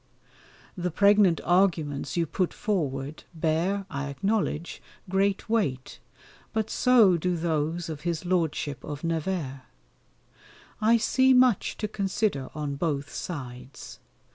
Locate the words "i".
3.87-4.07, 10.81-10.97